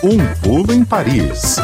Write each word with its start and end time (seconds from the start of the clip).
Um 0.00 0.16
pulo 0.40 0.72
em 0.72 0.84
Paris. 0.84 1.56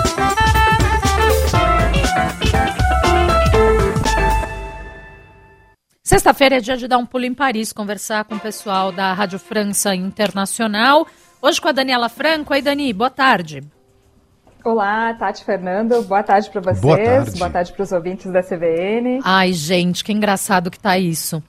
Sexta-feira 6.03 6.57
é 6.57 6.61
dia 6.61 6.77
de 6.77 6.89
dar 6.89 6.99
um 6.99 7.07
pulo 7.07 7.25
em 7.25 7.33
Paris, 7.33 7.73
conversar 7.73 8.25
com 8.25 8.35
o 8.35 8.41
pessoal 8.41 8.91
da 8.91 9.13
Rádio 9.13 9.39
França 9.39 9.95
Internacional. 9.95 11.07
Hoje 11.41 11.61
com 11.61 11.69
a 11.69 11.73
Daniela 11.73 12.09
Franco. 12.09 12.53
Oi, 12.53 12.61
Dani, 12.61 12.93
boa 12.93 13.09
tarde. 13.09 13.63
Olá, 14.65 15.15
Tati 15.15 15.45
Fernando. 15.45 16.03
Boa 16.03 16.25
tarde 16.25 16.51
para 16.51 16.61
vocês. 16.61 16.81
Boa 16.81 16.97
tarde, 16.97 17.39
boa 17.39 17.51
tarde 17.51 17.73
para 17.73 17.83
os 17.85 17.93
ouvintes 17.93 18.33
da 18.33 18.43
CBN. 18.43 19.21
Ai, 19.23 19.53
gente, 19.53 20.03
que 20.03 20.13
engraçado 20.13 20.73
que 20.73 20.81
tá 20.81 20.99
isso. 20.99 21.41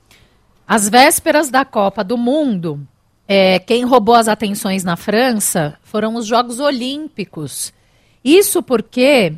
Às 0.67 0.87
vésperas 0.87 1.49
da 1.49 1.65
Copa 1.65 2.03
do 2.03 2.15
Mundo, 2.15 2.87
é, 3.27 3.59
quem 3.59 3.83
roubou 3.83 4.15
as 4.15 4.27
atenções 4.27 4.83
na 4.83 4.95
França 4.95 5.77
foram 5.83 6.15
os 6.15 6.25
Jogos 6.25 6.59
Olímpicos. 6.59 7.73
Isso 8.23 8.61
porque 8.61 9.33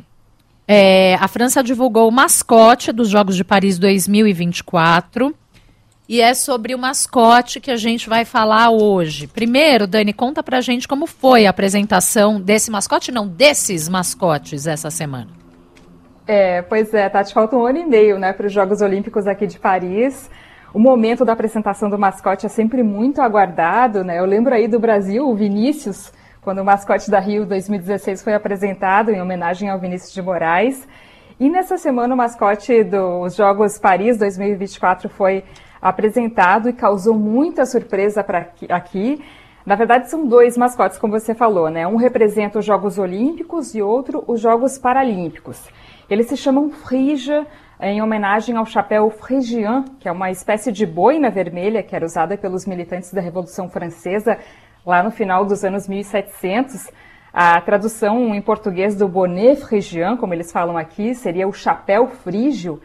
é, 0.66 1.14
a 1.14 1.26
França 1.26 1.62
divulgou 1.62 2.08
o 2.08 2.12
mascote 2.12 2.92
dos 2.92 3.08
Jogos 3.08 3.36
de 3.36 3.44
Paris 3.44 3.78
2024. 3.78 5.34
E 6.08 6.22
é 6.22 6.32
sobre 6.32 6.74
o 6.74 6.78
mascote 6.78 7.60
que 7.60 7.70
a 7.70 7.76
gente 7.76 8.08
vai 8.08 8.24
falar 8.24 8.70
hoje. 8.70 9.26
Primeiro, 9.26 9.86
Dani, 9.86 10.14
conta 10.14 10.42
pra 10.42 10.62
gente 10.62 10.88
como 10.88 11.06
foi 11.06 11.46
a 11.46 11.50
apresentação 11.50 12.40
desse 12.40 12.70
mascote, 12.70 13.12
não, 13.12 13.28
desses 13.28 13.90
mascotes 13.90 14.66
essa 14.66 14.90
semana. 14.90 15.28
É, 16.26 16.62
pois 16.62 16.92
é, 16.94 17.08
Tati, 17.10 17.32
falta 17.32 17.56
um 17.56 17.66
ano 17.66 17.78
e 17.78 17.86
meio, 17.86 18.18
né, 18.18 18.32
para 18.32 18.46
os 18.46 18.52
Jogos 18.52 18.80
Olímpicos 18.80 19.26
aqui 19.26 19.46
de 19.46 19.58
Paris. 19.58 20.30
O 20.72 20.78
momento 20.78 21.24
da 21.24 21.32
apresentação 21.32 21.88
do 21.88 21.98
mascote 21.98 22.44
é 22.44 22.48
sempre 22.48 22.82
muito 22.82 23.22
aguardado, 23.22 24.04
né? 24.04 24.18
Eu 24.18 24.26
lembro 24.26 24.54
aí 24.54 24.68
do 24.68 24.78
Brasil, 24.78 25.26
o 25.26 25.34
Vinícius, 25.34 26.12
quando 26.42 26.58
o 26.58 26.64
mascote 26.64 27.10
da 27.10 27.18
Rio 27.18 27.46
2016 27.46 28.22
foi 28.22 28.34
apresentado 28.34 29.10
em 29.10 29.20
homenagem 29.20 29.70
ao 29.70 29.78
Vinícius 29.78 30.12
de 30.12 30.20
Moraes. 30.20 30.86
E 31.40 31.48
nessa 31.48 31.78
semana 31.78 32.12
o 32.12 32.16
mascote 32.16 32.84
dos 32.84 33.34
Jogos 33.34 33.78
Paris 33.78 34.18
2024 34.18 35.08
foi 35.08 35.42
apresentado 35.80 36.68
e 36.68 36.74
causou 36.74 37.14
muita 37.14 37.64
surpresa 37.64 38.22
para 38.22 38.50
aqui. 38.68 39.24
Na 39.64 39.74
verdade, 39.74 40.10
são 40.10 40.26
dois 40.26 40.58
mascotes, 40.58 40.98
como 40.98 41.18
você 41.18 41.34
falou, 41.34 41.70
né? 41.70 41.86
Um 41.86 41.96
representa 41.96 42.58
os 42.58 42.64
Jogos 42.66 42.98
Olímpicos 42.98 43.74
e 43.74 43.80
outro 43.80 44.22
os 44.26 44.38
Jogos 44.38 44.76
Paralímpicos. 44.76 45.66
Eles 46.10 46.26
se 46.26 46.38
chamam 46.38 46.70
Frija, 46.70 47.46
em 47.78 48.00
homenagem 48.00 48.56
ao 48.56 48.64
chapéu 48.64 49.10
frigien, 49.10 49.84
que 50.00 50.08
é 50.08 50.12
uma 50.12 50.30
espécie 50.30 50.72
de 50.72 50.86
boina 50.86 51.30
vermelha 51.30 51.82
que 51.82 51.94
era 51.94 52.04
usada 52.04 52.36
pelos 52.36 52.64
militantes 52.64 53.12
da 53.12 53.20
Revolução 53.20 53.68
Francesa 53.68 54.38
lá 54.86 55.02
no 55.02 55.10
final 55.10 55.44
dos 55.44 55.62
anos 55.64 55.86
1700. 55.86 56.90
A 57.30 57.60
tradução 57.60 58.34
em 58.34 58.40
português 58.40 58.96
do 58.96 59.06
bonnet 59.06 59.60
frigien, 59.60 60.16
como 60.16 60.32
eles 60.32 60.50
falam 60.50 60.78
aqui, 60.78 61.14
seria 61.14 61.46
o 61.46 61.52
chapéu 61.52 62.08
frígio. 62.08 62.80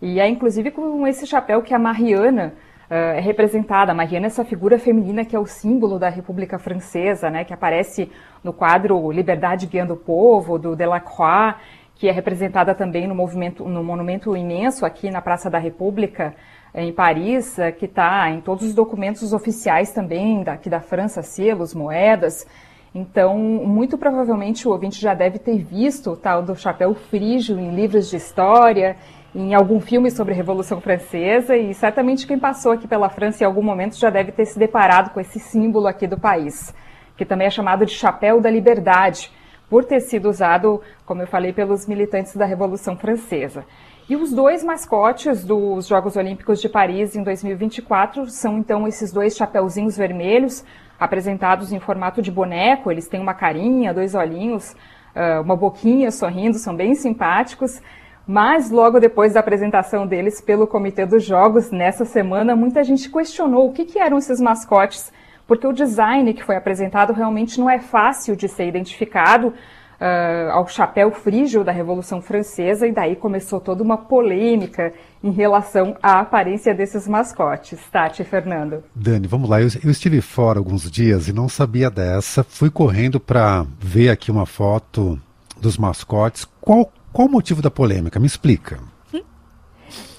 E 0.00 0.20
é 0.20 0.28
inclusive 0.28 0.70
com 0.70 1.04
esse 1.04 1.26
chapéu 1.26 1.60
que 1.60 1.74
a 1.74 1.78
Mariana 1.80 2.54
uh, 2.88 2.94
é 2.94 3.20
representada. 3.20 3.90
A 3.90 3.94
Mariana 3.94 4.26
é 4.26 4.28
essa 4.28 4.44
figura 4.44 4.78
feminina 4.78 5.24
que 5.24 5.34
é 5.34 5.38
o 5.38 5.46
símbolo 5.46 5.98
da 5.98 6.08
República 6.08 6.60
Francesa, 6.60 7.28
né, 7.28 7.42
que 7.42 7.52
aparece 7.52 8.08
no 8.42 8.52
quadro 8.52 9.10
Liberdade 9.10 9.66
Guiando 9.66 9.94
o 9.94 9.96
Povo, 9.96 10.60
do 10.60 10.76
Delacroix 10.76 11.56
que 11.98 12.08
é 12.08 12.12
representada 12.12 12.74
também 12.74 13.08
no 13.08 13.14
movimento, 13.14 13.64
no 13.64 13.82
monumento 13.82 14.36
imenso 14.36 14.86
aqui 14.86 15.10
na 15.10 15.20
Praça 15.20 15.50
da 15.50 15.58
República, 15.58 16.32
em 16.72 16.92
Paris, 16.92 17.58
eh, 17.58 17.72
que 17.72 17.86
está 17.86 18.30
em 18.30 18.40
todos 18.40 18.64
os 18.64 18.72
documentos 18.72 19.32
oficiais 19.32 19.92
também 19.92 20.44
daqui 20.44 20.70
da 20.70 20.80
França, 20.80 21.22
selos, 21.22 21.74
moedas. 21.74 22.46
Então, 22.94 23.36
muito 23.36 23.98
provavelmente 23.98 24.68
o 24.68 24.70
ouvinte 24.70 25.00
já 25.00 25.12
deve 25.12 25.40
ter 25.40 25.58
visto 25.58 26.12
o 26.12 26.16
tal 26.16 26.40
do 26.40 26.54
chapéu 26.54 26.94
frígio 26.94 27.58
em 27.58 27.74
livros 27.74 28.08
de 28.08 28.16
história, 28.16 28.96
em 29.34 29.52
algum 29.52 29.80
filme 29.80 30.10
sobre 30.10 30.32
a 30.32 30.36
Revolução 30.36 30.80
Francesa, 30.80 31.56
e 31.56 31.74
certamente 31.74 32.28
quem 32.28 32.38
passou 32.38 32.72
aqui 32.72 32.86
pela 32.86 33.08
França 33.08 33.42
em 33.42 33.46
algum 33.46 33.62
momento 33.62 33.98
já 33.98 34.08
deve 34.08 34.30
ter 34.30 34.46
se 34.46 34.58
deparado 34.58 35.10
com 35.10 35.20
esse 35.20 35.40
símbolo 35.40 35.88
aqui 35.88 36.06
do 36.06 36.18
país, 36.18 36.72
que 37.16 37.24
também 37.24 37.48
é 37.48 37.50
chamado 37.50 37.84
de 37.84 37.92
chapéu 37.92 38.40
da 38.40 38.50
liberdade 38.50 39.30
por 39.68 39.84
ter 39.84 40.00
sido 40.00 40.28
usado, 40.28 40.80
como 41.04 41.22
eu 41.22 41.26
falei, 41.26 41.52
pelos 41.52 41.86
militantes 41.86 42.34
da 42.36 42.44
Revolução 42.44 42.96
Francesa. 42.96 43.64
E 44.08 44.16
os 44.16 44.32
dois 44.32 44.64
mascotes 44.64 45.44
dos 45.44 45.86
Jogos 45.86 46.16
Olímpicos 46.16 46.62
de 46.62 46.68
Paris 46.68 47.14
em 47.14 47.22
2024 47.22 48.30
são 48.30 48.56
então 48.56 48.88
esses 48.88 49.12
dois 49.12 49.36
chapeuzinhos 49.36 49.98
vermelhos, 49.98 50.64
apresentados 50.98 51.72
em 51.72 51.78
formato 51.78 52.22
de 52.22 52.30
boneco. 52.30 52.90
Eles 52.90 53.06
têm 53.06 53.20
uma 53.20 53.34
carinha, 53.34 53.92
dois 53.92 54.14
olhinhos, 54.14 54.74
ah, 55.14 55.42
uma 55.42 55.54
boquinha 55.54 56.10
sorrindo, 56.10 56.56
são 56.56 56.74
bem 56.74 56.94
simpáticos. 56.94 57.82
Mas 58.26 58.70
logo 58.70 58.98
depois 58.98 59.34
da 59.34 59.40
apresentação 59.40 60.06
deles 60.06 60.40
pelo 60.40 60.66
Comitê 60.66 61.04
dos 61.04 61.24
Jogos, 61.24 61.70
nessa 61.70 62.04
semana, 62.04 62.56
muita 62.56 62.82
gente 62.84 63.10
questionou 63.10 63.68
o 63.68 63.72
que, 63.72 63.84
que 63.84 63.98
eram 63.98 64.16
esses 64.16 64.40
mascotes 64.40 65.12
porque 65.48 65.66
o 65.66 65.72
design 65.72 66.32
que 66.34 66.44
foi 66.44 66.56
apresentado 66.56 67.12
realmente 67.14 67.58
não 67.58 67.68
é 67.68 67.80
fácil 67.80 68.36
de 68.36 68.46
ser 68.46 68.68
identificado 68.68 69.48
uh, 69.48 70.50
ao 70.52 70.68
chapéu 70.68 71.10
frígio 71.10 71.64
da 71.64 71.72
Revolução 71.72 72.20
Francesa, 72.20 72.86
e 72.86 72.92
daí 72.92 73.16
começou 73.16 73.58
toda 73.58 73.82
uma 73.82 73.96
polêmica 73.96 74.92
em 75.24 75.30
relação 75.30 75.96
à 76.02 76.20
aparência 76.20 76.74
desses 76.74 77.08
mascotes. 77.08 77.80
Tati 77.90 78.20
e 78.20 78.24
Fernando. 78.26 78.84
Dani, 78.94 79.26
vamos 79.26 79.48
lá. 79.48 79.60
Eu, 79.60 79.68
eu 79.82 79.90
estive 79.90 80.20
fora 80.20 80.58
alguns 80.58 80.88
dias 80.90 81.28
e 81.28 81.32
não 81.32 81.48
sabia 81.48 81.90
dessa. 81.90 82.44
Fui 82.44 82.70
correndo 82.70 83.18
para 83.18 83.64
ver 83.80 84.10
aqui 84.10 84.30
uma 84.30 84.44
foto 84.44 85.18
dos 85.58 85.78
mascotes. 85.78 86.46
Qual, 86.60 86.92
qual 87.10 87.26
o 87.26 87.30
motivo 87.30 87.62
da 87.62 87.70
polêmica? 87.70 88.20
Me 88.20 88.26
explica. 88.26 88.78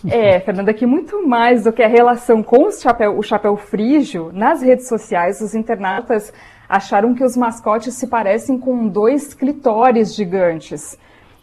É, 0.10 0.40
Fernanda, 0.40 0.74
que 0.74 0.86
muito 0.86 1.28
mais 1.28 1.64
do 1.64 1.74
que 1.74 1.84
a 1.84 1.88
relação 1.88 2.42
com 2.42 2.68
o 2.68 2.72
chapéu, 2.72 3.18
o 3.18 3.24
chapéu 3.24 3.58
frígio, 3.58 4.32
nas 4.34 4.62
redes 4.62 4.88
sociais, 4.88 5.42
os 5.42 5.54
internautas 5.54 6.32
acharam 6.70 7.14
que 7.14 7.24
os 7.24 7.36
mascotes 7.36 7.96
se 7.96 8.08
parecem 8.08 8.58
com 8.58 8.88
dois 8.88 9.34
clitóris 9.34 10.16
gigantes. 10.16 10.98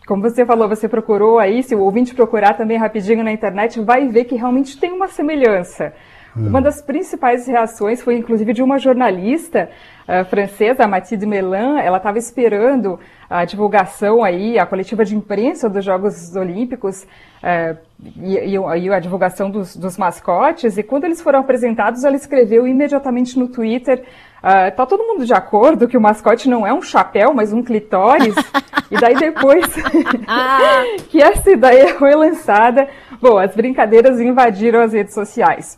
Como 0.07 0.23
você 0.23 0.47
falou, 0.47 0.69
você 0.69 0.89
procurou 0.89 1.39
aí, 1.39 1.65
se 1.65 1.75
o 1.75 1.81
ouvinte 1.81 2.15
procurar 2.15 2.55
também 2.55 2.79
rapidinho 2.79 3.25
na 3.25 3.33
internet, 3.33 3.81
vai 3.81 4.07
ver 4.07 4.25
que 4.25 4.37
realmente 4.37 4.79
tem 4.79 4.93
uma 4.93 5.09
semelhança. 5.09 5.93
Hum. 6.37 6.49
Uma 6.49 6.61
das 6.61 6.83
principais 6.83 7.47
reações 7.47 8.03
foi, 8.03 8.17
inclusive, 8.17 8.53
de 8.53 8.63
uma 8.63 8.79
jornalista 8.79 9.71
uh, 10.07 10.25
francesa, 10.27 10.87
Mathilde 10.87 11.25
Melan. 11.25 11.79
Ela 11.81 11.97
estava 11.97 12.19
esperando 12.19 13.01
a 13.29 13.45
divulgação 13.45 14.23
aí, 14.23 14.59
a 14.59 14.67
coletiva 14.67 15.05
de 15.05 15.17
imprensa 15.17 15.69
dos 15.69 15.85
Jogos 15.85 16.37
Olímpicos 16.37 17.05
uh, 17.05 17.77
e, 18.23 18.37
e, 18.37 18.55
e, 18.55 18.93
a 18.93 19.01
divulgação 19.01 19.51
dos, 19.51 19.75
dos, 19.75 19.97
mascotes. 19.97 20.77
E 20.77 20.83
quando 20.83 21.05
eles 21.05 21.23
foram 21.23 21.41
apresentados, 21.41 22.05
ela 22.05 22.17
escreveu 22.17 22.67
imediatamente 22.67 23.39
no 23.39 23.49
Twitter 23.49 24.05
Uh, 24.47 24.71
tá 24.77 24.87
todo 24.87 25.03
mundo 25.03 25.27
de 25.27 25.35
acordo 25.35 25.89
que 25.89 25.97
o 25.97 26.01
mascote 26.01 26.49
não 26.49 26.65
é 26.65 26.73
um 26.73 26.81
chapéu, 26.81 27.35
mas 27.35 27.53
um 27.53 27.65
clitóris? 27.65 28.35
e 28.89 28.97
daí 28.97 29.17
depois 29.17 29.65
que 31.11 31.21
essa 31.21 31.51
ideia 31.51 31.95
foi 31.99 32.15
lançada, 32.15 32.87
bom, 33.21 33.39
as 33.39 33.57
brincadeiras 33.57 34.21
invadiram 34.21 34.83
as 34.83 34.93
redes 34.93 35.15
sociais. 35.15 35.77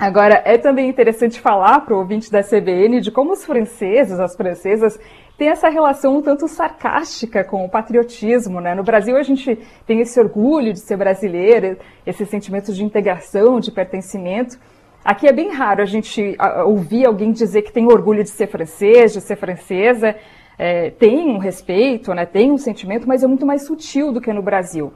Agora, 0.00 0.40
é 0.46 0.56
também 0.56 0.88
interessante 0.88 1.38
falar 1.38 1.80
para 1.80 1.94
o 1.94 1.98
ouvinte 1.98 2.32
da 2.32 2.42
CBN 2.42 3.02
de 3.02 3.10
como 3.10 3.32
os 3.32 3.44
franceses, 3.44 4.18
as 4.18 4.34
francesas, 4.34 4.98
têm 5.36 5.50
essa 5.50 5.68
relação 5.68 6.16
um 6.16 6.22
tanto 6.22 6.48
sarcástica 6.48 7.44
com 7.44 7.66
o 7.66 7.68
patriotismo. 7.68 8.62
Né? 8.62 8.74
No 8.74 8.82
Brasil, 8.82 9.14
a 9.14 9.22
gente 9.22 9.58
tem 9.86 10.00
esse 10.00 10.18
orgulho 10.18 10.72
de 10.72 10.80
ser 10.80 10.96
brasileiro, 10.96 11.76
esse 12.06 12.24
sentimento 12.24 12.72
de 12.72 12.82
integração, 12.82 13.60
de 13.60 13.70
pertencimento. 13.70 14.58
Aqui 15.04 15.28
é 15.28 15.32
bem 15.34 15.52
raro 15.52 15.82
a 15.82 15.86
gente 15.86 16.34
ouvir 16.64 17.04
alguém 17.04 17.30
dizer 17.30 17.60
que 17.60 17.70
tem 17.70 17.84
orgulho 17.84 18.22
de 18.22 18.30
ser 18.30 18.46
francês, 18.46 19.12
de 19.12 19.20
ser 19.20 19.36
francesa. 19.36 20.16
É, 20.58 20.88
tem 20.92 21.28
um 21.28 21.36
respeito, 21.36 22.14
né? 22.14 22.24
tem 22.24 22.50
um 22.50 22.56
sentimento, 22.56 23.06
mas 23.06 23.22
é 23.22 23.26
muito 23.26 23.44
mais 23.44 23.66
sutil 23.66 24.14
do 24.14 24.20
que 24.20 24.32
no 24.32 24.40
Brasil. 24.40 24.94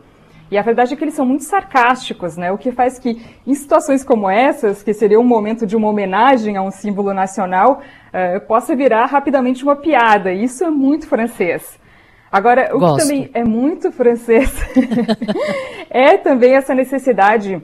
E 0.51 0.59
a 0.59 0.63
verdade 0.63 0.95
é 0.95 0.97
que 0.97 1.03
eles 1.03 1.15
são 1.15 1.25
muito 1.25 1.45
sarcásticos, 1.45 2.37
né? 2.37 2.53
O 2.53 2.59
que 2.59 2.71
faz 2.71 2.99
que, 2.99 3.21
em 3.47 3.55
situações 3.55 4.05
como 4.05 4.29
essas, 4.29 4.83
que 4.83 4.93
seria 4.93 5.19
um 5.19 5.25
momento 5.25 5.67
de 5.67 5.75
uma 5.75 5.89
homenagem 5.89 6.57
a 6.57 6.63
um 6.63 6.71
símbolo 6.71 7.15
nacional, 7.15 7.81
uh, 8.09 8.41
possa 8.47 8.77
virar 8.77 9.07
rapidamente 9.07 9.65
uma 9.65 9.77
piada. 9.77 10.33
Isso 10.33 10.63
é 10.65 10.71
muito 10.71 11.09
francês. 11.09 11.79
Agora, 12.31 12.75
o 12.75 12.79
Gosto. 12.79 12.97
que 12.97 13.03
também 13.03 13.31
é 13.33 13.45
muito 13.45 13.93
francês 13.93 14.53
é 15.89 16.17
também 16.19 16.55
essa 16.55 16.75
necessidade 16.75 17.63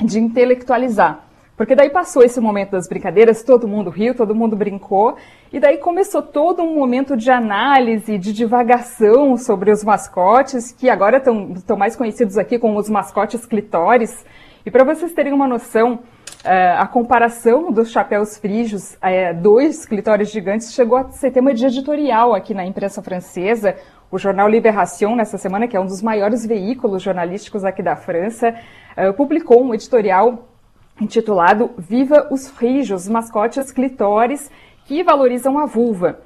de 0.00 0.18
intelectualizar. 0.18 1.31
Porque 1.62 1.76
daí 1.76 1.90
passou 1.90 2.24
esse 2.24 2.40
momento 2.40 2.72
das 2.72 2.88
brincadeiras, 2.88 3.44
todo 3.44 3.68
mundo 3.68 3.88
riu, 3.88 4.16
todo 4.16 4.34
mundo 4.34 4.56
brincou, 4.56 5.14
e 5.52 5.60
daí 5.60 5.78
começou 5.78 6.20
todo 6.20 6.60
um 6.60 6.74
momento 6.74 7.16
de 7.16 7.30
análise, 7.30 8.18
de 8.18 8.32
divagação 8.32 9.36
sobre 9.36 9.70
os 9.70 9.84
mascotes, 9.84 10.72
que 10.72 10.90
agora 10.90 11.18
estão 11.18 11.76
mais 11.76 11.94
conhecidos 11.94 12.36
aqui 12.36 12.58
como 12.58 12.80
os 12.80 12.90
mascotes 12.90 13.46
clitóris. 13.46 14.26
E 14.66 14.72
para 14.72 14.82
vocês 14.82 15.12
terem 15.12 15.32
uma 15.32 15.46
noção, 15.46 16.00
Uh, 16.42 16.74
a 16.76 16.88
comparação 16.88 17.70
dos 17.70 17.92
chapéus 17.92 18.36
frígios, 18.36 18.94
uh, 18.94 19.40
dois 19.40 19.86
clitóris 19.86 20.28
gigantes, 20.28 20.74
chegou 20.74 20.98
a 20.98 21.08
ser 21.10 21.30
tema 21.30 21.54
de 21.54 21.64
editorial 21.64 22.34
aqui 22.34 22.52
na 22.52 22.66
imprensa 22.66 23.00
francesa. 23.00 23.76
O 24.10 24.18
jornal 24.18 24.48
Libération, 24.48 25.14
nessa 25.14 25.38
semana, 25.38 25.68
que 25.68 25.76
é 25.76 25.80
um 25.80 25.86
dos 25.86 26.02
maiores 26.02 26.44
veículos 26.44 27.00
jornalísticos 27.00 27.64
aqui 27.64 27.80
da 27.80 27.94
França, 27.94 28.56
uh, 28.98 29.14
publicou 29.14 29.62
um 29.62 29.72
editorial 29.72 30.51
intitulado 31.00 31.70
Viva 31.76 32.28
os 32.30 32.48
frígios, 32.50 33.08
mascotes 33.08 33.72
clitóris 33.72 34.50
que 34.84 35.02
valorizam 35.02 35.58
a 35.58 35.66
vulva. 35.66 36.20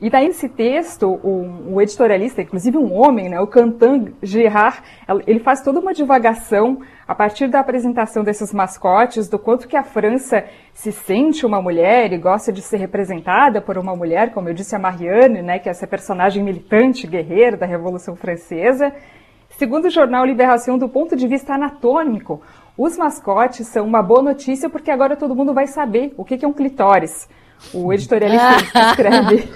E 0.00 0.08
daí 0.08 0.28
nesse 0.28 0.48
texto, 0.48 1.08
o, 1.08 1.74
o, 1.74 1.82
editorialista, 1.82 2.40
inclusive 2.40 2.78
um 2.78 2.94
homem, 2.94 3.28
né, 3.28 3.40
o 3.40 3.48
Cantan 3.48 4.12
Girard, 4.22 4.80
ele 5.26 5.40
faz 5.40 5.60
toda 5.60 5.80
uma 5.80 5.92
divagação 5.92 6.80
a 7.06 7.16
partir 7.16 7.48
da 7.48 7.58
apresentação 7.58 8.22
desses 8.22 8.54
mascotes, 8.54 9.28
do 9.28 9.40
quanto 9.40 9.66
que 9.66 9.76
a 9.76 9.82
França 9.82 10.44
se 10.72 10.92
sente 10.92 11.44
uma 11.44 11.60
mulher 11.60 12.12
e 12.12 12.18
gosta 12.18 12.52
de 12.52 12.62
ser 12.62 12.76
representada 12.76 13.60
por 13.60 13.76
uma 13.76 13.96
mulher, 13.96 14.32
como 14.32 14.48
eu 14.48 14.54
disse 14.54 14.76
a 14.76 14.78
Marianne, 14.78 15.42
né, 15.42 15.58
que 15.58 15.68
é 15.68 15.72
essa 15.72 15.86
personagem 15.86 16.44
militante, 16.44 17.04
guerreira 17.04 17.56
da 17.56 17.66
Revolução 17.66 18.14
Francesa. 18.14 18.94
Segundo 19.58 19.86
o 19.86 19.90
jornal 19.90 20.24
Libération, 20.24 20.78
do 20.78 20.88
ponto 20.88 21.16
de 21.16 21.26
vista 21.26 21.54
anatômico, 21.54 22.40
os 22.78 22.96
mascotes 22.96 23.66
são 23.66 23.84
uma 23.84 24.00
boa 24.00 24.22
notícia 24.22 24.70
porque 24.70 24.88
agora 24.88 25.16
todo 25.16 25.34
mundo 25.34 25.52
vai 25.52 25.66
saber 25.66 26.14
o 26.16 26.24
que 26.24 26.44
é 26.44 26.48
um 26.48 26.52
clitóris. 26.52 27.28
O 27.74 27.92
editorialista 27.92 28.62
escreve. 28.90 29.48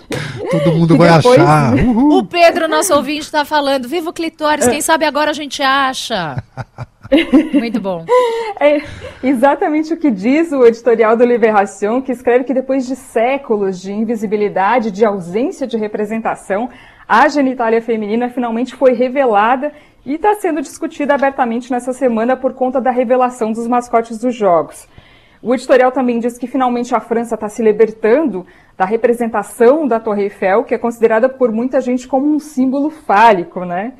Todo 0.50 0.72
mundo 0.72 0.96
vai 0.96 1.08
depois... 1.16 1.38
achar. 1.38 1.74
Uhul. 1.74 2.18
O 2.18 2.26
Pedro, 2.26 2.66
nosso 2.66 2.92
ouvinte, 2.92 3.20
está 3.20 3.44
falando: 3.44 3.88
Viva 3.88 4.10
o 4.10 4.12
clitóris, 4.12 4.66
quem 4.66 4.80
sabe 4.80 5.04
agora 5.04 5.30
a 5.30 5.34
gente 5.34 5.62
acha. 5.62 6.42
Muito 7.54 7.80
bom. 7.80 8.04
É 8.58 8.82
exatamente 9.22 9.92
o 9.92 9.96
que 9.96 10.10
diz 10.10 10.50
o 10.50 10.66
editorial 10.66 11.16
do 11.16 11.24
Libération, 11.24 12.00
que 12.02 12.10
escreve 12.10 12.42
que 12.42 12.54
depois 12.54 12.86
de 12.86 12.96
séculos 12.96 13.80
de 13.80 13.92
invisibilidade, 13.92 14.90
de 14.90 15.04
ausência 15.04 15.66
de 15.66 15.76
representação, 15.76 16.68
a 17.14 17.28
genitália 17.28 17.82
feminina 17.82 18.30
finalmente 18.30 18.74
foi 18.74 18.94
revelada 18.94 19.70
e 20.02 20.14
está 20.14 20.32
sendo 20.36 20.62
discutida 20.62 21.14
abertamente 21.14 21.70
nessa 21.70 21.92
semana 21.92 22.38
por 22.38 22.54
conta 22.54 22.80
da 22.80 22.90
revelação 22.90 23.52
dos 23.52 23.68
mascotes 23.68 24.18
dos 24.18 24.34
jogos. 24.34 24.88
O 25.42 25.54
editorial 25.54 25.92
também 25.92 26.18
diz 26.18 26.38
que 26.38 26.46
finalmente 26.46 26.94
a 26.94 27.00
França 27.00 27.34
está 27.34 27.50
se 27.50 27.62
libertando 27.62 28.46
da 28.78 28.86
representação 28.86 29.86
da 29.86 30.00
Torre 30.00 30.22
Eiffel, 30.22 30.64
que 30.64 30.74
é 30.74 30.78
considerada 30.78 31.28
por 31.28 31.52
muita 31.52 31.82
gente 31.82 32.08
como 32.08 32.26
um 32.26 32.38
símbolo 32.38 32.88
fálico, 32.88 33.62
né? 33.66 33.92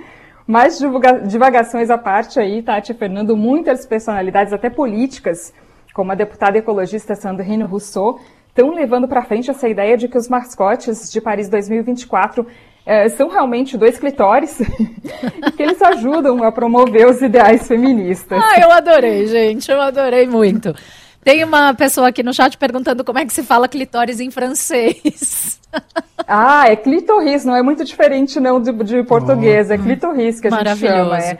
Mas 0.47 0.83
divagações 1.27 1.91
à 1.91 1.99
parte 1.99 2.41
aí, 2.41 2.63
Tati 2.63 2.95
Fernando, 2.95 3.37
muitas 3.37 3.85
personalidades, 3.85 4.55
até 4.55 4.71
políticas, 4.71 5.53
como 5.93 6.13
a 6.13 6.15
deputada 6.15 6.57
ecologista 6.57 7.15
Sandrine 7.15 7.65
Rousseau, 7.65 8.19
estão 8.49 8.71
levando 8.71 9.07
para 9.07 9.23
frente 9.23 9.51
essa 9.51 9.69
ideia 9.69 9.99
de 9.99 10.09
que 10.09 10.17
os 10.17 10.31
mascotes 10.31 11.13
de 11.13 11.21
Paris 11.21 11.51
2024 11.51 12.47
é, 12.85 13.09
são 13.09 13.29
realmente 13.29 13.77
dois 13.77 13.99
clitóris 13.99 14.59
que 15.57 15.63
eles 15.63 15.81
ajudam 15.81 16.43
a 16.43 16.51
promover 16.51 17.07
os 17.07 17.23
ideais 17.23 17.67
feministas. 17.67 18.43
Ah, 18.43 18.61
eu 18.61 18.71
adorei, 18.71 19.27
gente, 19.27 19.71
eu 19.71 19.81
adorei 19.81 20.27
muito. 20.27 20.75
Tem 21.23 21.45
uma 21.45 21.73
pessoa 21.73 22.09
aqui 22.09 22.23
no 22.23 22.35
chat 22.35 22.59
perguntando 22.59 23.05
como 23.05 23.21
é 23.21 23.25
que 23.25 23.33
se 23.33 23.45
fala 23.45 23.69
clitóris 23.69 24.21
em 24.21 24.31
francês. 24.31 25.61
Ah, 26.29 26.69
é 26.69 26.77
clitoris, 26.77 27.45
não 27.45 27.57
é 27.57 27.63
muito 27.63 27.85
diferente 27.85 28.39
não 28.39 28.61
de, 28.61 28.73
de 28.73 29.03
português, 29.03 29.71
oh. 29.71 29.73
é 29.73 29.79
clitoris 29.79 30.41
que 30.41 30.47
a 30.47 30.51
gente 30.51 30.77
chama. 30.79 31.19
É. 31.19 31.39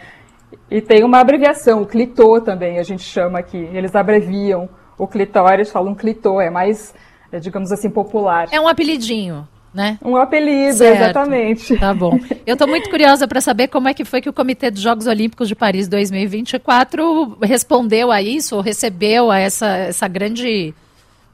E 0.71 0.81
tem 0.81 1.05
uma 1.05 1.21
abreviação, 1.21 1.85
clitô 1.85 2.41
também 2.41 2.79
a 2.79 2.83
gente 2.83 3.03
chama 3.03 3.39
aqui. 3.39 3.69
Eles 3.73 3.95
abreviam 3.95 4.69
o 4.99 5.07
clitóris, 5.07 5.71
falam 5.71 5.95
clitô, 5.95 6.41
é 6.41 6.51
mais, 6.51 6.95
é, 7.31 7.39
digamos 7.39 7.71
assim, 7.71 7.89
popular. 7.89 8.49
É 8.51 8.61
um 8.61 8.67
apelidinho 8.67 9.47
né? 9.75 9.99
Um 10.05 10.17
apelido, 10.17 10.79
certo. 10.79 11.03
exatamente. 11.03 11.79
Tá 11.79 11.95
bom. 11.95 12.19
Eu 12.47 12.55
estou 12.55 12.69
muito 12.69 12.91
curiosa 12.91 13.27
para 13.27 13.41
saber 13.41 13.69
como 13.69 13.89
é 13.89 13.95
que 13.95 14.05
foi 14.05 14.21
que 14.21 14.29
o 14.29 14.33
Comitê 14.33 14.71
dos 14.71 14.81
Jogos 14.81 15.07
Olímpicos 15.07 15.49
de 15.49 15.55
Paris 15.55 15.89
2024 15.89 17.39
respondeu 17.43 18.11
a 18.11 18.21
isso, 18.21 18.57
ou 18.57 18.63
recebeu 18.63 19.31
a 19.31 19.39
essa, 19.39 19.69
essa 19.69 20.07
grande 20.09 20.75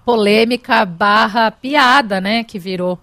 polêmica 0.04 0.84
barra 0.84 1.50
piada, 1.50 2.20
né, 2.20 2.44
que 2.44 2.58
virou. 2.58 2.98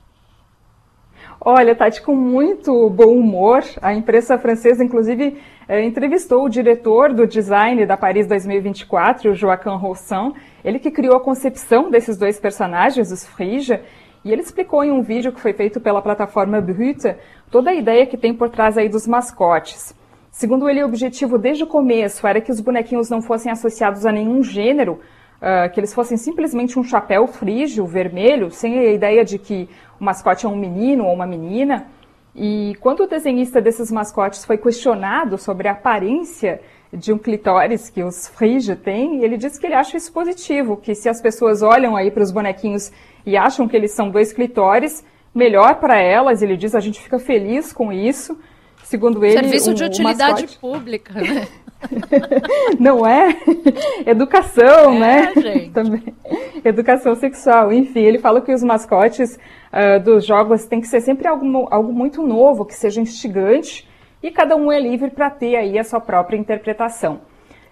Olha, 1.39 1.75
Tati, 1.75 2.01
com 2.01 2.15
muito 2.15 2.89
bom 2.89 3.15
humor, 3.15 3.63
a 3.79 3.93
imprensa 3.93 4.35
francesa, 4.35 4.83
inclusive, 4.83 5.37
eh, 5.67 5.83
entrevistou 5.83 6.43
o 6.43 6.49
diretor 6.49 7.13
do 7.13 7.27
design 7.27 7.85
da 7.85 7.95
Paris 7.95 8.25
2024, 8.25 9.29
o 9.29 9.35
Joaquim 9.35 9.77
Roussan, 9.77 10.33
ele 10.63 10.79
que 10.79 10.89
criou 10.89 11.15
a 11.15 11.19
concepção 11.19 11.91
desses 11.91 12.17
dois 12.17 12.39
personagens, 12.39 13.11
os 13.11 13.27
Frige, 13.27 13.79
e 14.25 14.33
ele 14.33 14.41
explicou 14.41 14.83
em 14.83 14.91
um 14.91 15.03
vídeo 15.03 15.31
que 15.31 15.39
foi 15.39 15.53
feito 15.53 15.79
pela 15.79 16.01
plataforma 16.01 16.59
Brute 16.59 17.15
toda 17.51 17.69
a 17.69 17.75
ideia 17.75 18.07
que 18.07 18.17
tem 18.17 18.33
por 18.33 18.49
trás 18.49 18.75
aí 18.75 18.89
dos 18.89 19.05
mascotes. 19.05 19.95
Segundo 20.31 20.67
ele, 20.67 20.81
o 20.81 20.87
objetivo 20.87 21.37
desde 21.37 21.63
o 21.63 21.67
começo 21.67 22.25
era 22.25 22.41
que 22.41 22.51
os 22.51 22.59
bonequinhos 22.59 23.07
não 23.07 23.21
fossem 23.21 23.51
associados 23.51 24.03
a 24.03 24.11
nenhum 24.11 24.41
gênero, 24.41 24.93
uh, 24.93 25.71
que 25.71 25.79
eles 25.79 25.93
fossem 25.93 26.17
simplesmente 26.17 26.77
um 26.79 26.83
chapéu 26.83 27.27
frígio, 27.27 27.85
vermelho, 27.85 28.49
sem 28.49 28.79
a 28.79 28.91
ideia 28.91 29.23
de 29.23 29.37
que 29.37 29.69
o 29.99 30.03
mascote 30.03 30.47
é 30.47 30.49
um 30.49 30.55
menino 30.55 31.05
ou 31.05 31.13
uma 31.13 31.27
menina. 31.27 31.85
E 32.35 32.75
quando 32.81 33.03
o 33.03 33.07
desenhista 33.07 33.61
desses 33.61 33.91
mascotes 33.91 34.43
foi 34.43 34.57
questionado 34.57 35.37
sobre 35.37 35.67
a 35.67 35.73
aparência 35.73 36.59
de 36.95 37.13
um 37.13 37.17
clitóris 37.17 37.89
que 37.89 38.03
os 38.03 38.27
Frige 38.27 38.75
têm, 38.75 39.23
ele 39.23 39.37
disse 39.37 39.59
que 39.59 39.65
ele 39.65 39.75
acha 39.75 39.97
isso 39.97 40.11
positivo, 40.11 40.77
que 40.77 40.95
se 40.95 41.09
as 41.09 41.21
pessoas 41.21 41.61
olham 41.61 41.95
aí 41.95 42.11
para 42.11 42.23
os 42.23 42.31
bonequinhos 42.31 42.91
e 43.25 43.35
acham 43.35 43.67
que 43.67 43.75
eles 43.75 43.91
são 43.91 44.09
dois 44.09 44.31
clitóris, 44.31 45.03
melhor 45.33 45.75
para 45.75 45.99
elas, 45.99 46.41
ele 46.41 46.55
diz, 46.55 46.73
a 46.73 46.79
gente 46.79 47.01
fica 47.01 47.19
feliz 47.19 47.73
com 47.73 47.91
isso. 47.91 48.37
Segundo 48.83 49.25
ele, 49.25 49.33
serviço 49.33 49.73
de 49.73 49.83
utilidade 49.83 50.43
mascote... 50.43 50.59
pública, 50.59 51.13
né? 51.13 51.47
Não 52.79 53.05
é? 53.05 53.35
Educação, 54.05 54.93
é, 54.93 54.99
né? 54.99 55.33
Gente. 55.35 55.71
Também. 55.71 56.03
Educação 56.63 57.15
sexual. 57.15 57.73
Enfim, 57.73 58.01
ele 58.01 58.19
fala 58.19 58.41
que 58.41 58.53
os 58.53 58.63
mascotes 58.63 59.37
uh, 59.73 59.99
dos 60.03 60.25
jogos 60.25 60.65
tem 60.65 60.79
que 60.81 60.87
ser 60.87 61.01
sempre 61.01 61.27
algo, 61.27 61.67
algo 61.71 61.91
muito 61.91 62.21
novo, 62.21 62.63
que 62.63 62.75
seja 62.75 63.01
instigante, 63.01 63.87
e 64.21 64.31
cada 64.31 64.55
um 64.55 64.71
é 64.71 64.79
livre 64.79 65.09
para 65.09 65.29
ter 65.29 65.55
aí 65.55 65.77
a 65.77 65.83
sua 65.83 65.99
própria 65.99 66.37
interpretação. 66.37 67.21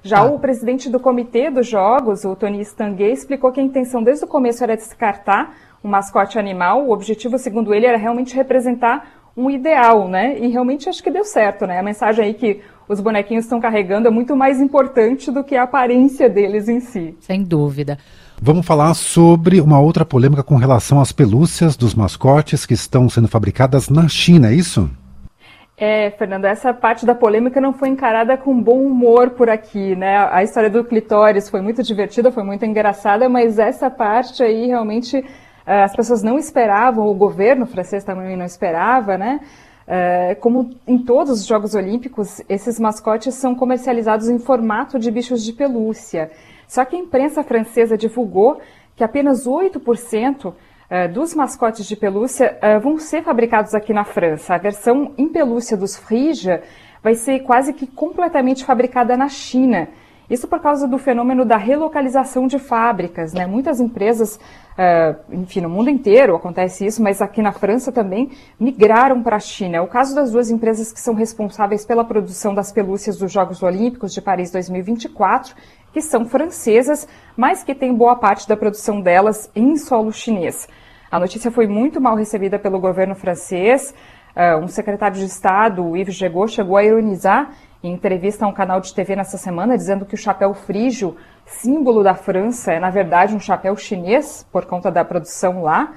Já 0.03 0.19
ah. 0.19 0.23
o 0.25 0.37
presidente 0.37 0.89
do 0.89 0.99
comitê 0.99 1.49
dos 1.49 1.67
jogos, 1.67 2.25
o 2.25 2.35
Tony 2.35 2.61
Stanguet, 2.61 3.13
explicou 3.13 3.51
que 3.51 3.59
a 3.59 3.63
intenção 3.63 4.03
desde 4.03 4.25
o 4.25 4.27
começo 4.27 4.63
era 4.63 4.75
descartar 4.75 5.55
o 5.81 5.87
mascote 5.87 6.37
animal. 6.37 6.85
O 6.85 6.91
objetivo, 6.91 7.37
segundo 7.37 7.73
ele, 7.73 7.85
era 7.85 7.97
realmente 7.97 8.35
representar 8.35 9.23
um 9.35 9.49
ideal, 9.49 10.07
né? 10.07 10.37
E 10.39 10.47
realmente 10.49 10.89
acho 10.89 11.01
que 11.01 11.09
deu 11.09 11.25
certo, 11.25 11.65
né? 11.65 11.79
A 11.79 11.83
mensagem 11.83 12.25
aí 12.25 12.33
que 12.33 12.61
os 12.87 12.99
bonequinhos 12.99 13.45
estão 13.45 13.59
carregando 13.59 14.07
é 14.07 14.11
muito 14.11 14.35
mais 14.35 14.61
importante 14.61 15.31
do 15.31 15.43
que 15.43 15.55
a 15.55 15.63
aparência 15.63 16.29
deles 16.29 16.67
em 16.67 16.79
si. 16.79 17.15
Sem 17.19 17.43
dúvida. 17.43 17.97
Vamos 18.41 18.65
falar 18.65 18.93
sobre 18.93 19.61
uma 19.61 19.79
outra 19.79 20.05
polêmica 20.05 20.43
com 20.43 20.57
relação 20.57 20.99
às 20.99 21.11
pelúcias 21.11 21.77
dos 21.77 21.95
mascotes 21.95 22.65
que 22.65 22.73
estão 22.73 23.07
sendo 23.07 23.27
fabricadas 23.27 23.89
na 23.89 24.07
China, 24.07 24.49
é 24.49 24.53
isso? 24.53 24.89
É, 25.85 26.11
Fernando, 26.11 26.45
essa 26.45 26.73
parte 26.73 27.05
da 27.05 27.13
polêmica 27.13 27.59
não 27.59 27.73
foi 27.73 27.89
encarada 27.89 28.37
com 28.37 28.57
bom 28.57 28.79
humor 28.85 29.31
por 29.31 29.49
aqui, 29.49 29.97
né? 29.97 30.29
A 30.31 30.41
história 30.41 30.69
do 30.69 30.81
clitóris 30.81 31.49
foi 31.49 31.59
muito 31.59 31.83
divertida, 31.83 32.31
foi 32.31 32.41
muito 32.41 32.63
engraçada, 32.63 33.27
mas 33.27 33.59
essa 33.59 33.89
parte 33.89 34.41
aí 34.41 34.67
realmente 34.67 35.17
eh, 35.65 35.83
as 35.83 35.93
pessoas 35.93 36.23
não 36.23 36.37
esperavam, 36.37 37.05
o 37.05 37.13
governo 37.13 37.65
francês 37.65 38.01
também 38.05 38.37
não 38.37 38.45
esperava, 38.45 39.17
né? 39.17 39.41
Eh, 39.85 40.37
como 40.39 40.69
em 40.87 40.99
todos 40.99 41.41
os 41.41 41.45
Jogos 41.45 41.75
Olímpicos, 41.75 42.41
esses 42.47 42.79
mascotes 42.79 43.35
são 43.35 43.53
comercializados 43.53 44.29
em 44.29 44.39
formato 44.39 44.97
de 44.97 45.11
bichos 45.11 45.43
de 45.43 45.51
pelúcia. 45.51 46.31
Só 46.65 46.85
que 46.85 46.95
a 46.95 46.99
imprensa 46.99 47.43
francesa 47.43 47.97
divulgou 47.97 48.61
que 48.95 49.03
apenas 49.03 49.45
8% 49.45 50.45
uh, 50.45 50.53
dos 51.13 51.33
mascotes 51.33 51.85
de 51.85 51.95
pelúcia 51.95 52.57
uh, 52.61 52.79
vão 52.79 52.97
ser 52.97 53.23
fabricados 53.23 53.73
aqui 53.73 53.93
na 53.93 54.03
França. 54.03 54.55
A 54.55 54.57
versão 54.57 55.13
em 55.17 55.27
pelúcia 55.27 55.75
dos 55.75 55.97
Frisia 55.97 56.61
vai 57.01 57.15
ser 57.15 57.39
quase 57.39 57.73
que 57.73 57.85
completamente 57.85 58.63
fabricada 58.63 59.17
na 59.17 59.27
China. 59.27 59.89
Isso 60.29 60.47
por 60.47 60.61
causa 60.61 60.87
do 60.87 60.97
fenômeno 60.97 61.43
da 61.43 61.57
relocalização 61.57 62.47
de 62.47 62.57
fábricas. 62.57 63.33
Né? 63.33 63.45
Muitas 63.45 63.79
empresas, 63.79 64.37
uh, 64.37 65.33
enfim, 65.33 65.61
no 65.61 65.69
mundo 65.69 65.89
inteiro 65.89 66.35
acontece 66.35 66.85
isso, 66.85 67.03
mas 67.03 67.21
aqui 67.21 67.41
na 67.41 67.51
França 67.51 67.91
também 67.91 68.31
migraram 68.59 69.21
para 69.21 69.35
a 69.35 69.39
China. 69.39 69.77
É 69.77 69.81
o 69.81 69.87
caso 69.87 70.15
das 70.15 70.31
duas 70.31 70.49
empresas 70.49 70.93
que 70.93 70.99
são 70.99 71.13
responsáveis 71.13 71.85
pela 71.85 72.05
produção 72.05 72.53
das 72.53 72.71
pelúcias 72.71 73.17
dos 73.17 73.31
Jogos 73.31 73.61
Olímpicos 73.61 74.13
de 74.13 74.21
Paris 74.21 74.49
2024, 74.49 75.53
que 75.93 76.01
são 76.01 76.25
francesas, 76.25 77.07
mas 77.37 77.63
que 77.63 77.75
têm 77.75 77.93
boa 77.93 78.15
parte 78.15 78.47
da 78.47 78.57
produção 78.57 78.99
delas 78.99 79.49
em 79.55 79.77
solo 79.77 80.11
chinês. 80.11 80.67
A 81.09 81.19
notícia 81.19 81.51
foi 81.51 81.67
muito 81.67 82.01
mal 82.01 82.15
recebida 82.15 82.57
pelo 82.57 82.79
governo 82.79 83.13
francês. 83.13 83.93
Uh, 84.35 84.57
um 84.57 84.67
secretário 84.67 85.15
de 85.15 85.25
Estado, 85.25 85.95
Yves 85.95 86.15
Jegot, 86.15 86.51
chegou 86.51 86.75
a 86.75 86.83
ironizar 86.83 87.51
em 87.83 87.93
entrevista 87.93 88.45
a 88.45 88.47
um 88.47 88.53
canal 88.53 88.79
de 88.81 88.91
TV 88.93 89.15
nessa 89.15 89.37
semana, 89.37 89.77
dizendo 89.77 90.05
que 90.05 90.15
o 90.15 90.17
chapéu 90.17 90.55
frígio, 90.55 91.15
símbolo 91.45 92.01
da 92.01 92.15
França, 92.15 92.73
é 92.73 92.79
na 92.79 92.89
verdade 92.89 93.35
um 93.35 93.39
chapéu 93.39 93.75
chinês, 93.75 94.47
por 94.51 94.65
conta 94.65 94.89
da 94.89 95.05
produção 95.05 95.61
lá. 95.61 95.93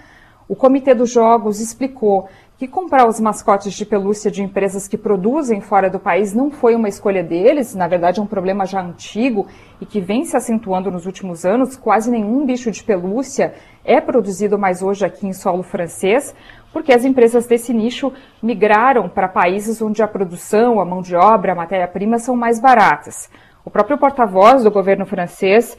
O 0.49 0.55
Comitê 0.55 0.95
dos 0.95 1.11
Jogos 1.11 1.61
explicou 1.61 2.29
que 2.57 2.69
comprar 2.69 3.09
os 3.09 3.19
mascotes 3.19 3.75
de 3.75 3.85
pelúcia 3.85 4.31
de 4.31 4.43
empresas 4.43 4.87
que 4.87 4.97
produzem 4.97 5.61
fora 5.61 5.91
do 5.91 5.99
país 5.99 6.33
não 6.33 6.53
foi 6.53 6.77
uma 6.77 6.89
escolha 6.89 7.23
deles, 7.23 7.75
na 7.75 7.89
verdade 7.89 8.21
é 8.21 8.23
um 8.23 8.27
problema 8.27 8.65
já 8.65 8.81
antigo 8.81 9.47
e 9.81 9.85
que 9.85 10.01
vem 10.01 10.25
se 10.25 10.37
acentuando 10.37 10.91
nos 10.91 11.05
últimos 11.05 11.45
anos. 11.45 11.77
Quase 11.77 12.11
nenhum 12.11 12.47
bicho 12.47 12.71
de 12.71 12.83
pelúcia 12.83 13.55
é 13.85 14.01
produzido 14.01 14.57
mais 14.57 14.83
hoje 14.83 15.05
aqui 15.05 15.27
em 15.27 15.33
solo 15.33 15.65
francês, 15.65 16.33
porque 16.73 16.93
as 16.93 17.05
empresas 17.05 17.47
desse 17.47 17.75
nicho 17.75 18.13
migraram 18.41 19.09
para 19.09 19.29
países 19.29 19.83
onde 19.83 20.01
a 20.01 20.09
produção, 20.09 20.81
a 20.81 20.85
mão 20.85 21.03
de 21.03 21.17
obra, 21.17 21.53
a 21.53 21.57
matéria-prima 21.57 22.19
são 22.21 22.37
mais 22.37 22.61
baratas. 22.61 23.29
O 23.65 23.71
próprio 23.71 23.99
porta-voz 23.99 24.63
do 24.63 24.71
governo 24.71 25.05
francês, 25.05 25.77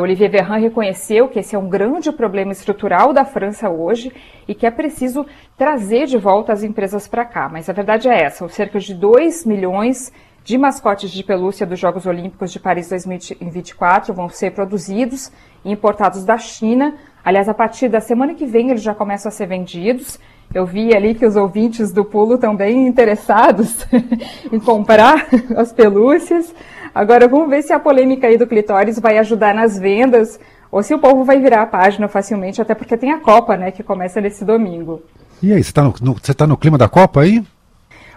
Olivier 0.00 0.30
Véran, 0.30 0.56
reconheceu 0.56 1.28
que 1.28 1.38
esse 1.38 1.54
é 1.54 1.58
um 1.58 1.68
grande 1.68 2.12
problema 2.12 2.52
estrutural 2.52 3.12
da 3.12 3.24
França 3.24 3.70
hoje 3.70 4.12
e 4.46 4.54
que 4.54 4.66
é 4.66 4.70
preciso 4.70 5.24
trazer 5.56 6.06
de 6.06 6.18
volta 6.18 6.52
as 6.52 6.62
empresas 6.62 7.06
para 7.06 7.24
cá. 7.24 7.48
Mas 7.48 7.68
a 7.68 7.72
verdade 7.72 8.08
é 8.08 8.22
essa: 8.22 8.48
cerca 8.48 8.78
de 8.78 8.94
2 8.94 9.44
milhões 9.46 10.12
de 10.44 10.56
mascotes 10.56 11.10
de 11.10 11.22
pelúcia 11.22 11.66
dos 11.66 11.78
Jogos 11.78 12.06
Olímpicos 12.06 12.50
de 12.50 12.58
Paris 12.58 12.88
2024 12.88 14.14
vão 14.14 14.28
ser 14.30 14.52
produzidos 14.52 15.30
e 15.64 15.70
importados 15.70 16.24
da 16.24 16.38
China. 16.38 16.94
Aliás, 17.24 17.48
a 17.48 17.54
partir 17.54 17.88
da 17.88 18.00
semana 18.00 18.34
que 18.34 18.46
vem 18.46 18.70
eles 18.70 18.82
já 18.82 18.94
começam 18.94 19.28
a 19.28 19.32
ser 19.32 19.46
vendidos. 19.46 20.18
Eu 20.54 20.64
vi 20.64 20.96
ali 20.96 21.14
que 21.14 21.26
os 21.26 21.36
ouvintes 21.36 21.92
do 21.92 22.02
Pulo 22.02 22.36
estão 22.36 22.56
bem 22.56 22.88
interessados 22.88 23.86
em 24.50 24.58
comprar 24.58 25.26
as 25.54 25.70
pelúcias. 25.70 26.54
Agora 26.98 27.28
vamos 27.28 27.48
ver 27.48 27.62
se 27.62 27.72
a 27.72 27.78
polêmica 27.78 28.26
aí 28.26 28.36
do 28.36 28.44
clitóris 28.44 28.98
vai 28.98 29.18
ajudar 29.18 29.54
nas 29.54 29.78
vendas 29.78 30.36
ou 30.68 30.82
se 30.82 30.92
o 30.92 30.98
povo 30.98 31.22
vai 31.22 31.38
virar 31.38 31.62
a 31.62 31.66
página 31.66 32.08
facilmente, 32.08 32.60
até 32.60 32.74
porque 32.74 32.96
tem 32.96 33.12
a 33.12 33.20
Copa, 33.20 33.56
né, 33.56 33.70
que 33.70 33.84
começa 33.84 34.20
nesse 34.20 34.44
domingo. 34.44 35.00
E 35.40 35.52
aí, 35.52 35.62
você 35.62 35.70
está 35.70 35.84
no, 35.84 35.94
no, 36.02 36.16
tá 36.18 36.44
no 36.44 36.56
clima 36.56 36.76
da 36.76 36.88
Copa 36.88 37.20
aí? 37.20 37.44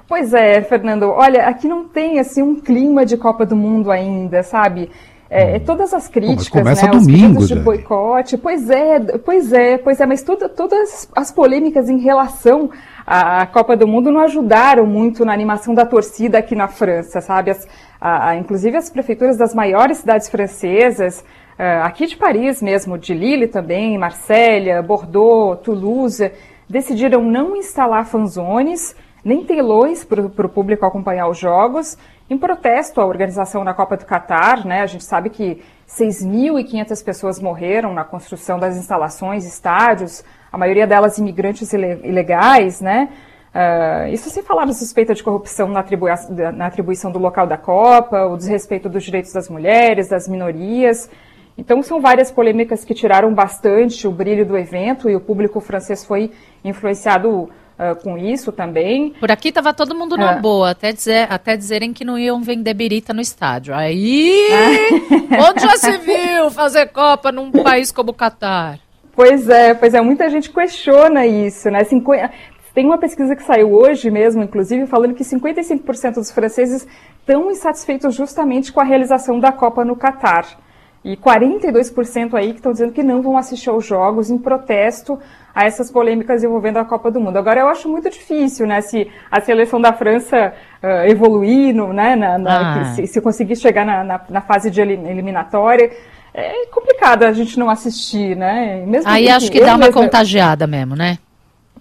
Pois 0.07 0.33
é, 0.33 0.63
Fernando. 0.63 1.03
Olha, 1.03 1.47
aqui 1.47 1.67
não 1.67 1.87
tem 1.87 2.17
assim 2.17 2.41
um 2.41 2.59
clima 2.59 3.05
de 3.05 3.17
Copa 3.17 3.45
do 3.45 3.55
Mundo 3.55 3.91
ainda, 3.91 4.41
sabe? 4.41 4.89
É, 5.33 5.55
é 5.55 5.59
todas 5.59 5.93
as 5.93 6.09
críticas, 6.09 6.49
Pô, 6.49 6.57
começa 6.57 6.85
né, 6.85 6.91
domingo, 6.91 7.47
de 7.47 7.55
boicote, 7.55 8.37
pois 8.37 8.69
é, 8.69 8.99
pois 8.99 9.53
é, 9.53 9.77
pois 9.77 10.01
é, 10.01 10.05
mas 10.05 10.21
tudo, 10.21 10.49
todas 10.49 11.09
as 11.15 11.31
polêmicas 11.31 11.87
em 11.87 11.99
relação 11.99 12.69
à 13.07 13.45
Copa 13.45 13.77
do 13.77 13.87
Mundo 13.87 14.11
não 14.11 14.19
ajudaram 14.19 14.85
muito 14.85 15.23
na 15.23 15.31
animação 15.31 15.73
da 15.73 15.85
torcida 15.85 16.37
aqui 16.37 16.53
na 16.53 16.67
França, 16.67 17.21
sabe? 17.21 17.51
As, 17.51 17.65
a, 17.99 18.31
a, 18.31 18.35
inclusive 18.35 18.75
as 18.75 18.89
prefeituras 18.89 19.37
das 19.37 19.55
maiores 19.55 19.99
cidades 19.99 20.27
francesas, 20.27 21.21
uh, 21.57 21.85
aqui 21.85 22.07
de 22.07 22.17
Paris 22.17 22.61
mesmo, 22.61 22.97
de 22.97 23.13
Lille 23.13 23.47
também, 23.47 23.97
Marselha, 23.97 24.81
Bordeaux, 24.81 25.61
Toulouse, 25.63 26.29
decidiram 26.69 27.23
não 27.23 27.55
instalar 27.55 28.05
fanzones 28.05 28.93
nem 29.23 29.45
telões 29.45 30.03
para 30.03 30.21
o 30.21 30.49
público 30.49 30.85
acompanhar 30.85 31.29
os 31.29 31.37
jogos, 31.37 31.97
em 32.31 32.37
protesto 32.37 33.01
à 33.01 33.05
organização 33.05 33.65
da 33.65 33.73
Copa 33.73 33.97
do 33.97 34.05
Catar. 34.05 34.65
Né? 34.65 34.81
A 34.81 34.85
gente 34.85 35.03
sabe 35.03 35.29
que 35.29 35.61
6.500 35.85 37.03
pessoas 37.03 37.41
morreram 37.41 37.93
na 37.93 38.05
construção 38.05 38.57
das 38.57 38.77
instalações, 38.77 39.45
estádios, 39.45 40.23
a 40.49 40.57
maioria 40.57 40.87
delas 40.87 41.17
imigrantes 41.17 41.73
ilegais, 41.73 42.79
né? 42.79 43.09
Uh, 43.53 44.07
isso 44.13 44.29
sem 44.29 44.41
falar 44.41 44.63
da 44.63 44.71
suspeita 44.71 45.13
de 45.13 45.21
corrupção 45.21 45.67
na, 45.67 45.81
atribui 45.81 46.09
na 46.55 46.67
atribuição 46.67 47.11
do 47.11 47.19
local 47.19 47.45
da 47.45 47.57
Copa, 47.57 48.25
o 48.27 48.37
desrespeito 48.37 48.87
dos 48.87 49.03
direitos 49.03 49.33
das 49.33 49.49
mulheres, 49.49 50.07
das 50.07 50.25
minorias. 50.25 51.09
Então, 51.57 51.83
são 51.83 51.99
várias 51.99 52.31
polêmicas 52.31 52.85
que 52.85 52.93
tiraram 52.93 53.33
bastante 53.33 54.07
o 54.07 54.11
brilho 54.11 54.45
do 54.45 54.57
evento 54.57 55.09
e 55.09 55.17
o 55.17 55.19
público 55.19 55.59
francês 55.59 56.05
foi 56.05 56.31
influenciado 56.63 57.49
uh, 57.81 57.95
com 57.95 58.17
isso 58.17 58.51
também. 58.51 59.11
Por 59.19 59.31
aqui 59.31 59.49
estava 59.49 59.73
todo 59.73 59.95
mundo 59.95 60.15
na 60.15 60.37
uh. 60.37 60.41
boa, 60.41 60.71
até, 60.71 60.93
dizer, 60.93 61.27
até 61.31 61.57
dizerem 61.57 61.91
que 61.91 62.05
não 62.05 62.17
iam 62.17 62.41
vender 62.41 62.73
birita 62.75 63.13
no 63.13 63.21
estádio. 63.21 63.73
Aí, 63.73 64.47
ah. 64.51 65.49
onde 65.49 65.61
já 65.61 65.75
se 65.77 65.97
viu 65.97 66.51
fazer 66.51 66.87
Copa 66.87 67.31
num 67.31 67.51
país 67.51 67.91
como 67.91 68.11
o 68.11 68.13
Catar? 68.13 68.79
Pois 69.13 69.49
é, 69.49 69.73
pois 69.73 69.93
é, 69.93 70.01
muita 70.01 70.29
gente 70.29 70.49
questiona 70.49 71.25
isso, 71.25 71.69
né? 71.69 71.83
50, 71.83 72.31
tem 72.73 72.85
uma 72.85 72.97
pesquisa 72.97 73.35
que 73.35 73.43
saiu 73.43 73.73
hoje 73.73 74.09
mesmo, 74.09 74.41
inclusive, 74.41 74.87
falando 74.87 75.13
que 75.13 75.23
55% 75.23 76.15
dos 76.15 76.31
franceses 76.31 76.87
estão 77.19 77.51
insatisfeitos 77.51 78.15
justamente 78.15 78.71
com 78.71 78.79
a 78.79 78.85
realização 78.85 79.39
da 79.39 79.51
Copa 79.51 79.83
no 79.83 79.95
Catar. 79.95 80.47
E 81.03 81.17
42% 81.17 82.35
aí 82.35 82.51
que 82.51 82.59
estão 82.59 82.71
dizendo 82.71 82.93
que 82.93 83.01
não 83.01 83.23
vão 83.23 83.35
assistir 83.35 83.69
aos 83.69 83.85
jogos 83.85 84.29
em 84.29 84.37
protesto 84.37 85.19
a 85.53 85.65
essas 85.65 85.91
polêmicas 85.91 86.43
envolvendo 86.43 86.77
a 86.77 86.85
Copa 86.85 87.09
do 87.09 87.19
Mundo. 87.19 87.37
Agora, 87.37 87.59
eu 87.59 87.67
acho 87.67 87.89
muito 87.89 88.09
difícil, 88.09 88.67
né, 88.67 88.81
se 88.81 89.09
a 89.29 89.41
seleção 89.41 89.81
da 89.81 89.91
França 89.91 90.53
uh, 90.81 91.09
evoluir, 91.09 91.73
no, 91.75 91.91
né, 91.91 92.15
na, 92.15 92.37
na, 92.37 92.81
ah. 92.81 92.85
se, 92.93 93.07
se, 93.07 93.19
conseguir 93.19 93.55
chegar 93.55 93.85
na, 93.85 94.21
na, 94.29 94.41
fase 94.41 94.69
de 94.69 94.79
eliminatória. 94.79 95.91
É 96.33 96.65
complicado 96.67 97.23
a 97.23 97.33
gente 97.33 97.59
não 97.59 97.69
assistir, 97.69 98.37
né? 98.37 98.85
Mesmo 98.87 99.09
aí 99.09 99.27
acho 99.27 99.51
que 99.51 99.59
dá 99.59 99.75
uma 99.75 99.91
contagiada 99.91 100.65
mesmo, 100.65 100.95
né? 100.95 101.17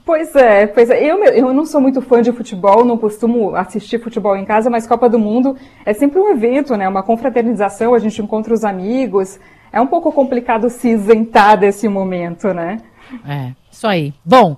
Pois 0.04 0.34
é, 0.34 0.66
pois 0.66 0.90
é. 0.90 1.02
Eu, 1.02 1.22
eu 1.24 1.52
não 1.52 1.64
sou 1.64 1.80
muito 1.80 2.00
fã 2.00 2.22
de 2.22 2.32
futebol, 2.32 2.84
não 2.84 2.96
costumo 2.96 3.54
assistir 3.54 4.00
futebol 4.02 4.36
em 4.36 4.44
casa, 4.44 4.70
mas 4.70 4.86
Copa 4.86 5.08
do 5.08 5.18
Mundo 5.18 5.56
é 5.84 5.92
sempre 5.92 6.18
um 6.18 6.30
evento, 6.30 6.76
né? 6.76 6.88
Uma 6.88 7.02
confraternização, 7.02 7.94
a 7.94 7.98
gente 7.98 8.20
encontra 8.20 8.52
os 8.52 8.64
amigos. 8.64 9.38
É 9.72 9.80
um 9.80 9.86
pouco 9.86 10.10
complicado 10.10 10.68
se 10.68 10.88
isentar 10.88 11.58
desse 11.58 11.88
momento, 11.88 12.52
né? 12.52 12.78
É, 13.26 13.52
isso 13.70 13.86
aí. 13.86 14.12
Bom, 14.24 14.56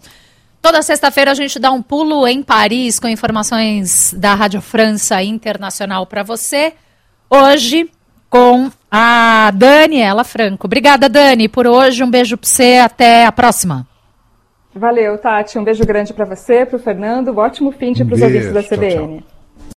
toda 0.61 0.81
sexta-feira 0.81 1.33
a 1.33 1.35
gente 1.35 1.59
dá 1.59 1.71
um 1.71 1.83
pulo 1.83 2.27
em 2.27 2.43
Paris 2.43 2.99
com 2.99 3.09
informações 3.09 4.15
da 4.17 4.35
Rádio 4.35 4.61
França 4.61 5.23
Internacional 5.23 6.07
para 6.07 6.23
você. 6.23 6.73
Hoje, 7.29 7.91
com 8.31 8.71
a 8.91 9.51
Daniela 9.55 10.25
Franco. 10.25 10.67
Obrigada, 10.67 11.09
Dani, 11.09 11.49
por 11.49 11.67
hoje. 11.67 12.03
Um 12.03 12.11
beijo 12.11 12.39
para 12.39 12.49
você. 12.49 12.79
Até 12.83 13.27
a 13.27 13.33
próxima. 13.33 13.87
Valeu, 14.75 15.19
Tati. 15.19 15.59
Um 15.59 15.65
beijo 15.65 15.85
grande 15.85 16.15
para 16.15 16.25
você, 16.25 16.65
para 16.65 16.77
o 16.77 16.79
Fernando. 16.79 17.33
Um 17.33 17.39
ótimo 17.39 17.73
fim 17.73 17.93
de 17.93 18.05
para 18.05 18.15
os 18.15 18.23
ouvintes 18.23 18.53
da 18.53 18.63
CBN. 18.63 18.95
Tchau, 18.95 19.19
tchau. 19.19 19.42